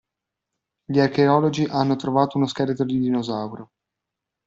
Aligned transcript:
Gli 0.83 0.97
archeologi 0.99 1.63
hanno 1.65 1.95
trovato 1.95 2.37
uno 2.37 2.47
scheletro 2.47 2.85
di 2.85 2.97
dinosauro. 2.99 3.69